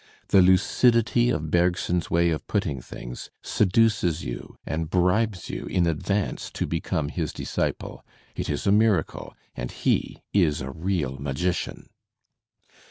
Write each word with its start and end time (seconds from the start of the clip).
The 0.29 0.41
luc 0.41 0.59
idity 0.61 1.31
of 1.31 1.51
Bergson's 1.51 2.09
way 2.09 2.31
of 2.31 2.47
putting 2.47 2.81
things.•• 2.81 3.29
seduces 3.47 4.23
you 4.25 4.57
and 4.65 4.89
bribes 4.89 5.51
you 5.51 5.67
in 5.67 5.85
advance 5.85 6.49
to 6.53 6.65
become 6.65 7.09
his 7.09 7.31
disciple. 7.31 8.03
It 8.35 8.49
is 8.49 8.65
a 8.65 8.71
miracle, 8.71 9.35
and 9.55 9.69
he 9.71 10.23
is 10.33 10.59
a 10.59 10.71
real 10.71 11.19
magician." 11.19 11.89